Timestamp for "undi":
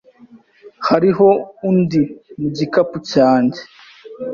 1.69-2.01